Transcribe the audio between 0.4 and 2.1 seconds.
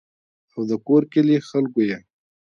او دَکور کلي خلقو ئې